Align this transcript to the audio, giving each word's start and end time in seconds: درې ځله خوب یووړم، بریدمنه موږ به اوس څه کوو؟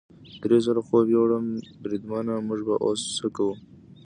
درې 0.43 0.57
ځله 0.65 0.81
خوب 0.87 1.05
یووړم، 1.13 1.45
بریدمنه 1.81 2.33
موږ 2.47 2.59
به 2.67 2.75
اوس 2.85 3.01
څه 3.17 3.27
کوو؟ 3.35 3.53